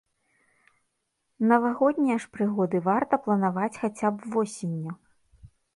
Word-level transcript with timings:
Навагоднія 1.51 2.17
ж 2.25 2.31
прыгоды 2.39 2.77
варта 2.91 3.15
планаваць 3.27 3.73
хаця 3.81 4.07
б 4.19 4.35
восенню. 4.35 4.91